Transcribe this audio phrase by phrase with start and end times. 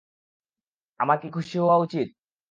[0.99, 2.07] আমার কি খুশি হওয়া উচিত?